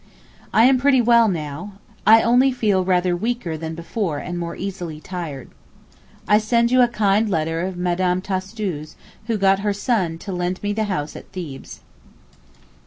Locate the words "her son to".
9.59-10.31